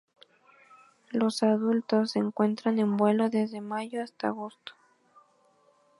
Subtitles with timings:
[1.11, 4.73] Los adultos se encuentran en vuelo desde mayo hasta agosto.